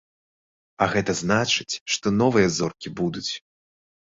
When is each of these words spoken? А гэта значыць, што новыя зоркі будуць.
А 0.85 0.87
гэта 0.93 1.11
значыць, 1.19 1.79
што 1.97 2.07
новыя 2.21 2.47
зоркі 2.57 2.95
будуць. 3.03 3.29